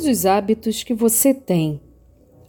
Quais 0.00 0.18
os 0.18 0.24
hábitos 0.24 0.82
que 0.82 0.94
você 0.94 1.34
tem? 1.34 1.78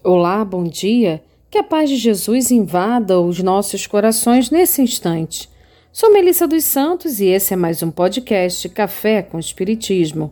Olá, 0.06 0.46
bom 0.46 0.64
dia. 0.64 1.22
Que 1.50 1.58
a 1.58 1.64
paz 1.64 1.90
de 1.90 1.98
Jesus 1.98 2.50
invada 2.50 3.20
os 3.20 3.44
nossos 3.44 3.86
corações 3.86 4.50
nesse 4.50 4.82
instante. 4.82 5.50
Sou 5.92 6.14
Melissa 6.14 6.48
dos 6.48 6.64
Santos 6.64 7.20
e 7.20 7.26
esse 7.26 7.54
é 7.54 7.58
mais 7.58 7.84
um 7.84 7.92
podcast 7.92 8.70
Café 8.70 9.22
com 9.22 9.38
Espiritismo. 9.38 10.32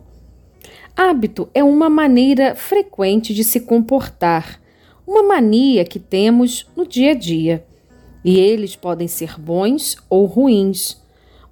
Hábito 0.96 1.46
é 1.52 1.62
uma 1.62 1.90
maneira 1.90 2.54
frequente 2.54 3.34
de 3.34 3.44
se 3.44 3.60
comportar, 3.60 4.58
uma 5.06 5.22
mania 5.22 5.84
que 5.84 5.98
temos 5.98 6.66
no 6.74 6.86
dia 6.86 7.10
a 7.10 7.14
dia. 7.14 7.66
E 8.24 8.38
eles 8.38 8.76
podem 8.76 9.06
ser 9.06 9.38
bons 9.38 9.98
ou 10.08 10.24
ruins. 10.24 10.96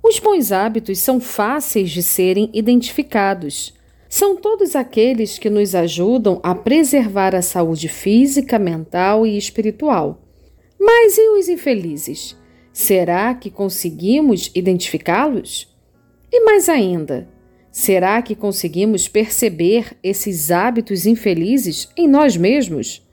Os 0.03 0.19
bons 0.19 0.51
hábitos 0.51 0.99
são 0.99 1.21
fáceis 1.21 1.91
de 1.91 2.03
serem 2.03 2.49
identificados. 2.55 3.77
São 4.09 4.37
todos 4.37 4.75
aqueles 4.75 5.39
que 5.39 5.51
nos 5.51 5.75
ajudam 5.75 6.41
a 6.43 6.55
preservar 6.55 7.35
a 7.35 7.43
saúde 7.43 7.89
física, 7.89 8.59
mental 8.59 9.27
e 9.27 9.37
espiritual. 9.37 10.23
Mas 10.81 11.19
e 11.19 11.29
os 11.39 11.49
infelizes? 11.49 12.35
Será 12.73 13.35
que 13.35 13.51
conseguimos 13.51 14.51
identificá-los? 14.55 15.77
E 16.33 16.43
mais 16.45 16.69
ainda, 16.69 17.29
será 17.71 18.23
que 18.23 18.35
conseguimos 18.35 19.09
perceber 19.09 19.97
esses 20.03 20.51
hábitos 20.51 21.05
infelizes 21.05 21.89
em 21.95 22.09
nós 22.09 22.37
mesmos? 22.37 23.07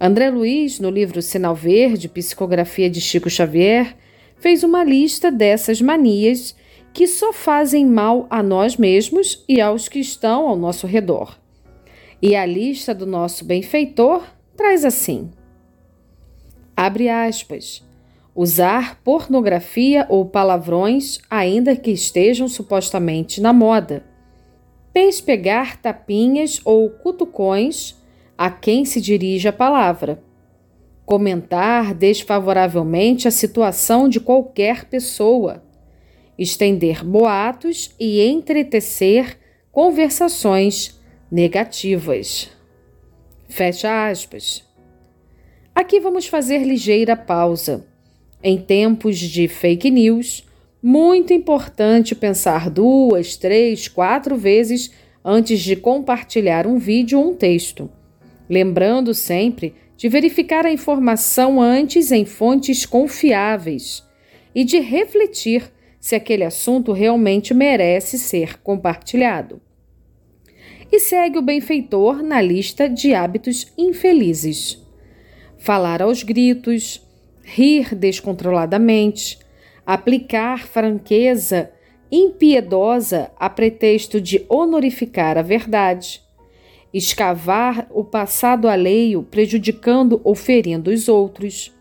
André 0.00 0.30
Luiz, 0.30 0.80
no 0.80 0.90
livro 0.90 1.22
Sinal 1.22 1.54
Verde, 1.54 2.08
Psicografia 2.08 2.90
de 2.90 3.00
Chico 3.00 3.30
Xavier, 3.30 3.96
fez 4.36 4.64
uma 4.64 4.82
lista 4.82 5.30
dessas 5.30 5.80
manias 5.80 6.56
que 6.92 7.06
só 7.06 7.32
fazem 7.32 7.86
mal 7.86 8.26
a 8.28 8.42
nós 8.42 8.76
mesmos 8.76 9.44
e 9.48 9.60
aos 9.60 9.88
que 9.88 9.98
estão 9.98 10.48
ao 10.48 10.56
nosso 10.56 10.86
redor. 10.86 11.38
E 12.20 12.34
a 12.34 12.44
lista 12.44 12.94
do 12.94 13.06
nosso 13.06 13.44
benfeitor 13.44 14.24
traz 14.56 14.84
assim: 14.84 15.30
abre 16.76 17.08
aspas. 17.08 17.86
Usar 18.34 19.00
pornografia 19.02 20.06
ou 20.08 20.24
palavrões, 20.24 21.18
ainda 21.28 21.74
que 21.74 21.90
estejam 21.90 22.46
supostamente 22.46 23.40
na 23.40 23.52
moda. 23.52 24.04
Pespegar 24.92 25.80
tapinhas 25.80 26.60
ou 26.64 26.88
cutucões 26.88 27.96
a 28.36 28.48
quem 28.48 28.84
se 28.84 29.00
dirige 29.00 29.48
a 29.48 29.52
palavra 29.52 30.22
comentar 31.08 31.94
desfavoravelmente 31.94 33.26
a 33.26 33.30
situação 33.30 34.10
de 34.10 34.20
qualquer 34.20 34.84
pessoa, 34.84 35.62
estender 36.38 37.04
boatos 37.04 37.94
e 37.98 38.20
entretecer 38.20 39.36
conversações 39.72 40.98
negativas. 41.30 42.50
Fecha 43.48 44.08
aspas. 44.08 44.64
Aqui 45.74 46.00
vamos 46.00 46.26
fazer 46.26 46.64
ligeira 46.64 47.16
pausa. 47.16 47.86
Em 48.42 48.56
tempos 48.56 49.18
de 49.18 49.48
fake 49.48 49.90
news, 49.90 50.46
muito 50.82 51.32
importante 51.32 52.14
pensar 52.14 52.70
duas, 52.70 53.36
três, 53.36 53.88
quatro 53.88 54.36
vezes 54.36 54.92
antes 55.24 55.60
de 55.60 55.74
compartilhar 55.74 56.66
um 56.66 56.78
vídeo 56.78 57.18
ou 57.18 57.30
um 57.30 57.34
texto. 57.34 57.90
Lembrando 58.48 59.12
sempre 59.12 59.74
de 59.96 60.08
verificar 60.08 60.64
a 60.64 60.72
informação 60.72 61.60
antes 61.60 62.12
em 62.12 62.24
fontes 62.24 62.86
confiáveis 62.86 64.04
e 64.54 64.64
de 64.64 64.78
refletir 64.78 65.70
se 66.00 66.14
aquele 66.14 66.44
assunto 66.44 66.92
realmente 66.92 67.52
merece 67.52 68.18
ser 68.18 68.58
compartilhado. 68.58 69.60
E 70.90 70.98
segue 71.00 71.38
o 71.38 71.42
benfeitor 71.42 72.22
na 72.22 72.40
lista 72.40 72.88
de 72.88 73.14
hábitos 73.14 73.72
infelizes: 73.76 74.82
falar 75.58 76.00
aos 76.00 76.22
gritos, 76.22 77.06
rir 77.42 77.94
descontroladamente, 77.94 79.38
aplicar 79.84 80.66
franqueza 80.66 81.70
impiedosa 82.10 83.30
a 83.38 83.50
pretexto 83.50 84.20
de 84.20 84.44
honorificar 84.48 85.36
a 85.36 85.42
verdade 85.42 86.26
escavar 86.92 87.86
o 87.90 88.04
passado 88.04 88.68
alheio, 88.68 89.22
prejudicando 89.22 90.20
ou 90.24 90.34
ferindo 90.34 90.90
os 90.90 91.08
outros, 91.08 91.74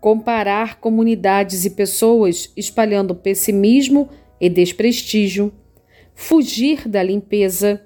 comparar 0.00 0.80
comunidades 0.80 1.64
e 1.64 1.70
pessoas 1.70 2.52
espalhando 2.56 3.14
pessimismo 3.14 4.08
e 4.40 4.48
desprestígio, 4.48 5.52
fugir 6.14 6.88
da 6.88 7.02
limpeza, 7.02 7.82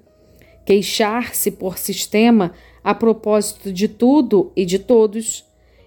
queixar-se 0.64 1.50
por 1.50 1.78
sistema 1.78 2.52
a 2.82 2.94
propósito 2.94 3.72
de 3.72 3.88
tudo 3.88 4.52
e 4.56 4.64
de 4.64 4.78
todos, 4.78 5.44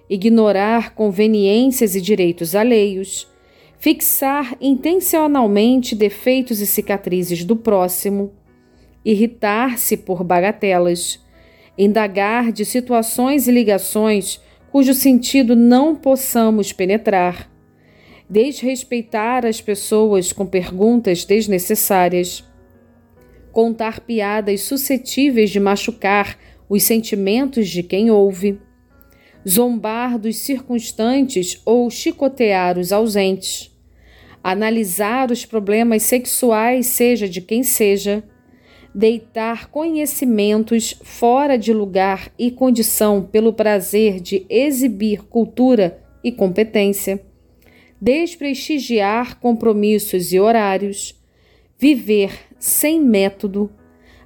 ignorar 0.09 0.93
conveniências 0.95 1.95
e 1.95 2.01
direitos 2.01 2.55
alheios, 2.55 3.27
fixar 3.77 4.55
intencionalmente 4.61 5.95
defeitos 5.95 6.61
e 6.61 6.67
cicatrizes 6.67 7.43
do 7.43 7.55
próximo 7.55 8.31
irritar-se 9.05 9.97
por 9.97 10.23
bagatelas, 10.23 11.19
indagar 11.77 12.51
de 12.51 12.63
situações 12.65 13.47
e 13.47 13.51
ligações 13.51 14.39
cujo 14.73 14.95
sentido 14.95 15.55
não 15.55 15.95
possamos 15.95 16.73
penetrar, 16.73 17.47
desrespeitar 18.27 19.45
as 19.45 19.61
pessoas 19.61 20.33
com 20.33 20.47
perguntas 20.47 21.23
desnecessárias, 21.23 22.43
contar 23.51 23.99
piadas 23.99 24.61
suscetíveis 24.61 25.51
de 25.51 25.59
machucar 25.59 26.39
os 26.67 26.81
sentimentos 26.81 27.69
de 27.69 27.83
quem 27.83 28.09
ouve, 28.09 28.59
zombar 29.47 30.17
dos 30.17 30.37
circunstantes 30.37 31.61
ou 31.63 31.87
chicotear 31.91 32.79
os 32.79 32.91
ausentes, 32.91 33.71
analisar 34.43 35.29
os 35.29 35.45
problemas 35.45 36.01
sexuais, 36.01 36.87
seja 36.87 37.29
de 37.29 37.41
quem 37.41 37.61
seja 37.61 38.23
deitar 38.93 39.69
conhecimentos 39.69 40.95
fora 41.01 41.57
de 41.57 41.73
lugar 41.73 42.31
e 42.37 42.51
condição 42.51 43.23
pelo 43.23 43.51
prazer 43.51 44.19
de 44.19 44.45
exibir 44.49 45.23
cultura 45.23 45.99
e 46.23 46.31
competência, 46.31 47.23
desprestigiar 47.99 49.39
compromissos 49.39 50.31
e 50.31 50.39
horários, 50.39 51.19
viver 51.77 52.31
sem 52.59 52.99
método, 53.01 53.71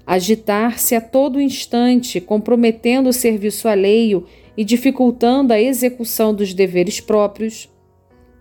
agitar-se 0.06 0.95
a 0.95 1.01
todo 1.01 1.39
instante, 1.39 2.19
comprometendo 2.19 3.09
o 3.09 3.13
serviço 3.13 3.67
alheio 3.67 4.25
e 4.56 4.63
dificultando 4.63 5.53
a 5.53 5.61
execução 5.61 6.33
dos 6.33 6.53
deveres 6.53 7.00
próprios, 7.00 7.69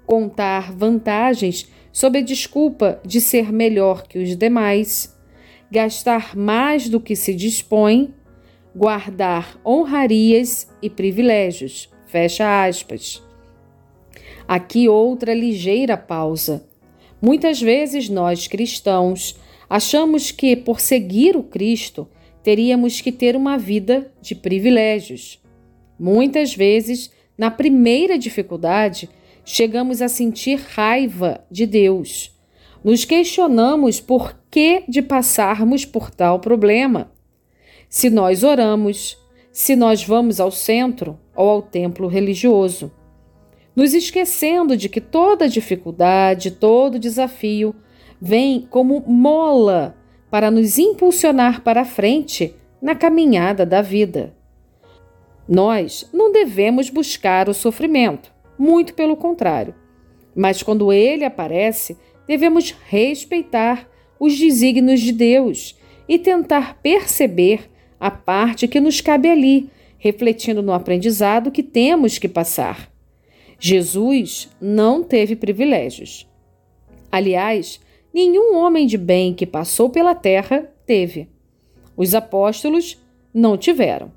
contar 0.04 0.72
vantagens 0.72 1.68
sob 1.92 2.18
a 2.18 2.22
desculpa 2.22 3.00
de 3.04 3.20
ser 3.20 3.52
melhor 3.52 4.06
que 4.06 4.18
os 4.18 4.36
demais 4.36 5.15
gastar 5.70 6.36
mais 6.36 6.88
do 6.88 7.00
que 7.00 7.16
se 7.16 7.34
dispõe, 7.34 8.14
guardar 8.74 9.60
honrarias 9.64 10.68
e 10.80 10.88
privilégios. 10.88 11.88
Fecha 12.06 12.64
aspas. 12.66 13.22
Aqui 14.46 14.88
outra 14.88 15.34
ligeira 15.34 15.96
pausa. 15.96 16.66
Muitas 17.20 17.60
vezes 17.60 18.08
nós 18.08 18.46
cristãos 18.46 19.36
achamos 19.68 20.30
que 20.30 20.54
por 20.54 20.80
seguir 20.80 21.36
o 21.36 21.42
Cristo 21.42 22.08
teríamos 22.42 23.00
que 23.00 23.10
ter 23.10 23.34
uma 23.34 23.58
vida 23.58 24.12
de 24.22 24.34
privilégios. 24.34 25.42
Muitas 25.98 26.54
vezes, 26.54 27.10
na 27.36 27.50
primeira 27.50 28.18
dificuldade, 28.18 29.08
chegamos 29.44 30.00
a 30.00 30.08
sentir 30.08 30.60
raiva 30.74 31.44
de 31.50 31.66
Deus 31.66 32.36
nos 32.86 33.04
questionamos 33.04 33.98
por 34.00 34.32
que 34.56 34.84
de 34.88 35.02
passarmos 35.02 35.84
por 35.84 36.10
tal 36.10 36.40
problema. 36.40 37.12
Se 37.90 38.08
nós 38.08 38.42
oramos, 38.42 39.22
se 39.52 39.76
nós 39.76 40.02
vamos 40.02 40.40
ao 40.40 40.50
centro 40.50 41.20
ou 41.34 41.50
ao 41.50 41.60
templo 41.60 42.08
religioso, 42.08 42.90
nos 43.76 43.92
esquecendo 43.92 44.74
de 44.74 44.88
que 44.88 44.98
toda 44.98 45.46
dificuldade, 45.46 46.52
todo 46.52 46.98
desafio 46.98 47.74
vem 48.18 48.66
como 48.70 49.04
mola 49.06 49.94
para 50.30 50.50
nos 50.50 50.78
impulsionar 50.78 51.60
para 51.60 51.82
a 51.82 51.84
frente 51.84 52.56
na 52.80 52.94
caminhada 52.94 53.66
da 53.66 53.82
vida. 53.82 54.34
Nós 55.46 56.08
não 56.14 56.32
devemos 56.32 56.88
buscar 56.88 57.46
o 57.50 57.52
sofrimento, 57.52 58.32
muito 58.58 58.94
pelo 58.94 59.18
contrário. 59.18 59.74
Mas 60.34 60.62
quando 60.62 60.94
ele 60.94 61.26
aparece, 61.26 61.94
devemos 62.26 62.74
respeitar 62.88 63.86
os 64.18 64.38
desígnios 64.38 65.00
de 65.00 65.12
Deus 65.12 65.76
e 66.08 66.18
tentar 66.18 66.80
perceber 66.82 67.70
a 67.98 68.10
parte 68.10 68.68
que 68.68 68.80
nos 68.80 69.00
cabe 69.00 69.28
ali, 69.28 69.70
refletindo 69.98 70.62
no 70.62 70.72
aprendizado 70.72 71.50
que 71.50 71.62
temos 71.62 72.18
que 72.18 72.28
passar. 72.28 72.90
Jesus 73.58 74.50
não 74.60 75.02
teve 75.02 75.34
privilégios. 75.34 76.28
Aliás, 77.10 77.80
nenhum 78.12 78.56
homem 78.56 78.86
de 78.86 78.98
bem 78.98 79.32
que 79.32 79.46
passou 79.46 79.88
pela 79.88 80.14
terra 80.14 80.70
teve. 80.84 81.28
Os 81.96 82.14
apóstolos 82.14 83.02
não 83.32 83.56
tiveram. 83.56 84.12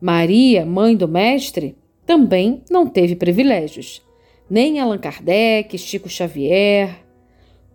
Maria, 0.00 0.64
mãe 0.64 0.96
do 0.96 1.08
Mestre, 1.08 1.76
também 2.06 2.62
não 2.70 2.86
teve 2.86 3.16
privilégios. 3.16 4.02
Nem 4.48 4.78
Allan 4.78 4.98
Kardec, 4.98 5.76
Chico 5.78 6.08
Xavier. 6.08 7.03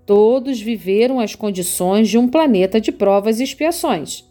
Todos 0.10 0.60
viveram 0.60 1.20
as 1.20 1.36
condições 1.36 2.10
de 2.10 2.18
um 2.18 2.28
planeta 2.28 2.82
de 2.82 2.92
provas 2.92 3.40
e 3.40 3.44
expiações. 3.44 4.28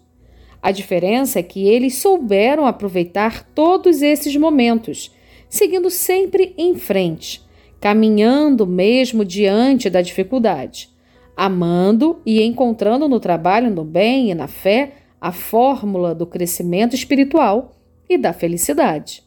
A 0.61 0.73
diferença 0.73 1.39
é 1.39 1.43
que 1.45 1.69
eles 1.69 1.99
souberam 1.99 2.67
aproveitar 2.67 3.45
todos 3.55 4.03
esses 4.03 4.35
momentos, 4.35 5.15
seguindo 5.49 5.89
sempre 5.89 6.53
em 6.59 6.75
frente, 6.75 7.41
caminhando 7.81 8.67
mesmo 8.67 9.25
diante 9.25 9.89
da 9.89 10.03
dificuldade, 10.03 10.91
amando 11.37 12.21
e 12.27 12.43
encontrando 12.43 13.09
no 13.09 13.21
trabalho, 13.21 13.71
no 13.71 13.85
bem 13.85 14.33
e 14.33 14.35
na 14.35 14.49
fé 14.49 14.95
a 15.21 15.31
fórmula 15.31 16.13
do 16.13 16.27
crescimento 16.27 16.97
espiritual 16.97 17.77
e 18.11 18.19
da 18.19 18.33
felicidade. 18.33 19.23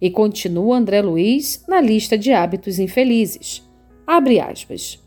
E 0.00 0.10
continua 0.10 0.78
André 0.78 1.00
Luiz 1.00 1.64
na 1.68 1.80
lista 1.80 2.18
de 2.18 2.32
hábitos 2.32 2.80
infelizes. 2.80 3.62
Abre 4.04 4.40
aspas. 4.40 5.05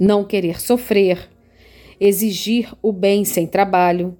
Não 0.00 0.24
querer 0.24 0.58
sofrer, 0.58 1.28
exigir 2.00 2.72
o 2.80 2.90
bem 2.90 3.22
sem 3.22 3.46
trabalho, 3.46 4.16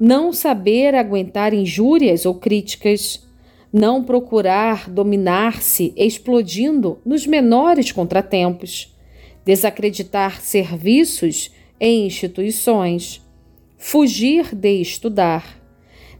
não 0.00 0.32
saber 0.32 0.92
aguentar 0.96 1.54
injúrias 1.54 2.26
ou 2.26 2.34
críticas, 2.34 3.24
não 3.72 4.02
procurar 4.02 4.90
dominar-se 4.90 5.92
explodindo 5.96 6.98
nos 7.06 7.28
menores 7.28 7.92
contratempos, 7.92 8.92
desacreditar 9.44 10.40
serviços 10.40 11.52
em 11.78 12.06
instituições, 12.06 13.22
fugir 13.78 14.52
de 14.52 14.80
estudar, 14.80 15.60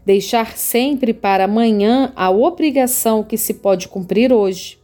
deixar 0.05 0.55
sempre 0.55 1.13
para 1.13 1.45
amanhã 1.45 2.13
a 2.15 2.29
obrigação 2.29 3.23
que 3.23 3.37
se 3.37 3.55
pode 3.55 3.89
cumprir 3.89 4.31
hoje, 4.31 4.77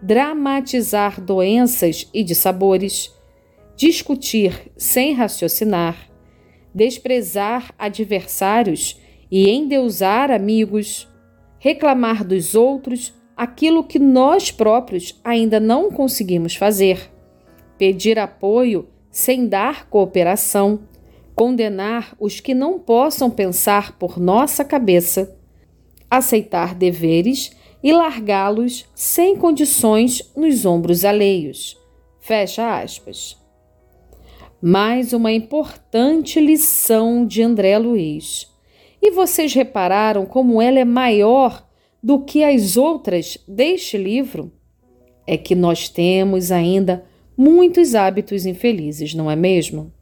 dramatizar 0.00 1.20
doenças 1.20 2.08
e 2.14 2.22
dissabores, 2.24 3.10
discutir 3.82 4.70
sem 4.76 5.12
raciocinar, 5.12 6.08
desprezar 6.72 7.74
adversários 7.76 8.96
e 9.28 9.50
endeusar 9.50 10.30
amigos, 10.30 11.08
reclamar 11.58 12.24
dos 12.24 12.54
outros 12.54 13.12
aquilo 13.36 13.82
que 13.82 13.98
nós 13.98 14.52
próprios 14.52 15.20
ainda 15.24 15.58
não 15.58 15.90
conseguimos 15.90 16.54
fazer, 16.54 17.10
pedir 17.76 18.20
apoio 18.20 18.86
sem 19.10 19.48
dar 19.48 19.88
cooperação 19.88 20.86
condenar 21.34 22.14
os 22.20 22.38
que 22.38 22.54
não 22.54 22.78
possam 22.78 23.28
pensar 23.28 23.98
por 23.98 24.16
nossa 24.16 24.64
cabeça, 24.64 25.36
aceitar 26.08 26.72
deveres 26.72 27.50
e 27.82 27.92
largá-los 27.92 28.88
sem 28.94 29.34
condições 29.36 30.30
nos 30.36 30.64
ombros 30.64 31.04
alheios. 31.04 31.76
Fecha 32.20 32.80
aspas. 32.80 33.41
Mais 34.64 35.12
uma 35.12 35.32
importante 35.32 36.38
lição 36.38 37.26
de 37.26 37.42
André 37.42 37.76
Luiz. 37.78 38.48
E 39.02 39.10
vocês 39.10 39.52
repararam 39.52 40.24
como 40.24 40.62
ela 40.62 40.78
é 40.78 40.84
maior 40.84 41.68
do 42.00 42.20
que 42.20 42.44
as 42.44 42.76
outras 42.76 43.36
deste 43.48 43.98
livro? 43.98 44.52
É 45.26 45.36
que 45.36 45.56
nós 45.56 45.88
temos 45.88 46.52
ainda 46.52 47.04
muitos 47.36 47.96
hábitos 47.96 48.46
infelizes, 48.46 49.14
não 49.14 49.28
é 49.28 49.34
mesmo? 49.34 49.92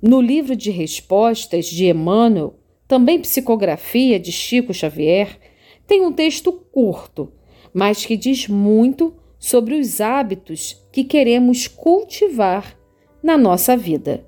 No 0.00 0.20
livro 0.20 0.54
de 0.54 0.70
respostas 0.70 1.66
de 1.66 1.86
Emmanuel, 1.86 2.54
também 2.86 3.18
psicografia 3.18 4.20
de 4.20 4.30
Chico 4.30 4.72
Xavier, 4.72 5.40
tem 5.88 6.06
um 6.06 6.12
texto 6.12 6.52
curto, 6.52 7.32
mas 7.72 8.06
que 8.06 8.16
diz 8.16 8.46
muito 8.46 9.12
sobre 9.40 9.74
os 9.74 10.00
hábitos 10.00 10.86
que 10.92 11.02
queremos 11.02 11.66
cultivar 11.66 12.78
na 13.24 13.38
nossa 13.38 13.74
vida. 13.74 14.22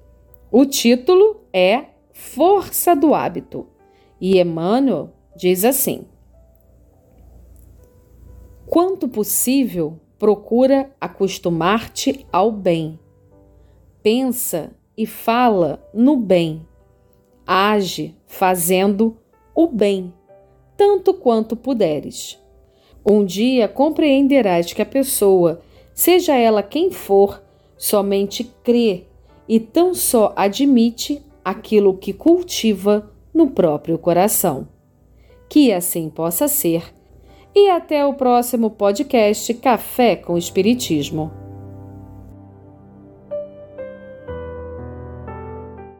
O 0.51 0.65
título 0.65 1.43
é 1.53 1.85
Força 2.15 2.97
do 2.97 3.15
Hábito 3.15 3.67
e 4.19 4.41
Emmanuel 4.41 5.11
diz 5.37 5.67
assim: 5.67 6.07
Quanto 8.65 9.07
possível, 9.07 10.01
procura 10.19 10.91
acostumar-te 10.99 12.27
ao 12.33 12.51
bem. 12.51 12.99
Pensa 14.03 14.75
e 14.97 15.05
fala 15.05 15.87
no 15.93 16.17
bem. 16.17 16.67
Age 17.47 18.17
fazendo 18.27 19.19
o 19.55 19.67
bem, 19.67 20.13
tanto 20.75 21.13
quanto 21.13 21.55
puderes. 21.55 22.43
Um 23.05 23.27
dia 23.27 23.69
compreenderás 23.69 24.73
que 24.73 24.81
a 24.81 24.87
pessoa, 24.87 25.61
seja 25.93 26.35
ela 26.35 26.63
quem 26.63 26.91
for, 26.91 27.46
somente 27.77 28.45
crê 28.63 29.05
e 29.49 29.61
tão 29.61 29.95
só 29.95 30.33
admite 30.37 31.23
aquilo 31.45 31.97
que 31.97 32.13
cultiva 32.13 33.11
no 33.33 33.51
próprio 33.51 33.99
coração. 33.99 34.69
Que 35.49 35.73
assim 35.73 36.09
possa 36.09 36.49
ser. 36.49 36.95
E 37.55 37.71
até 37.71 38.05
o 38.05 38.15
próximo 38.15 38.71
podcast 38.71 39.55
Café 39.55 40.17
com 40.17 40.37
Espiritismo. 40.37 41.46